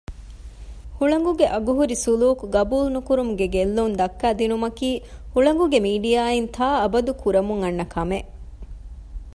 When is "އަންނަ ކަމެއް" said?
7.63-8.29